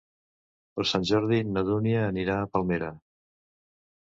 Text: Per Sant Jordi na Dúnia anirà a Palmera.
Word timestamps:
Per 0.79 0.85
Sant 0.91 1.05
Jordi 1.09 1.39
na 1.49 1.63
Dúnia 1.67 2.01
anirà 2.07 2.39
a 2.39 2.49
Palmera. 2.57 2.91